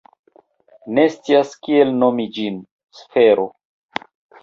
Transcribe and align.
Ne 0.99 1.03
scias 1.17 1.53
kiel 1.67 1.93
nomi 2.01 2.29
ĝin. 2.41 2.61
Sfero. 3.03 3.51